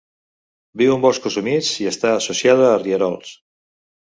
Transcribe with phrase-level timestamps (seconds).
[0.81, 3.37] Viu en boscos humits i està associada a rierols.